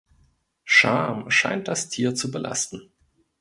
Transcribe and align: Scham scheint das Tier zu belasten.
Scham 0.63 1.29
scheint 1.29 1.67
das 1.67 1.89
Tier 1.89 2.15
zu 2.15 2.31
belasten. 2.31 2.89